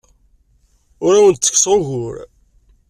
[1.05, 2.15] Ur awen-ttekkseɣ ugur.